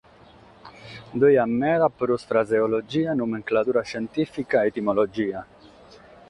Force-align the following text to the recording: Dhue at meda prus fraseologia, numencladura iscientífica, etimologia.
Dhue 1.23 1.35
at 1.43 1.51
meda 1.63 1.89
prus 1.99 2.25
fraseologia, 2.31 3.13
numencladura 3.19 3.85
iscientífica, 3.89 4.65
etimologia. 4.73 5.45